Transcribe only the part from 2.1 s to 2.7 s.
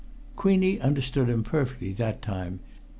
time.